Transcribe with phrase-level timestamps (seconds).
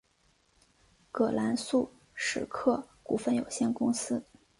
[1.11, 4.23] 葛兰素史克股份有限公司。